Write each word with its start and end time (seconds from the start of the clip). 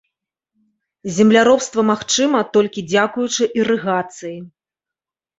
Земляробства 1.17 1.81
магчыма 1.89 2.39
толькі 2.57 2.83
дзякуючы 2.93 3.43
ірыгацыі. 3.59 4.33